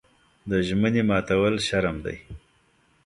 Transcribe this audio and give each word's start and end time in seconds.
د 0.49 0.51
ژمنې 0.67 1.01
ماتول 1.09 1.53
شرم 1.67 1.97
دی. 2.05 2.17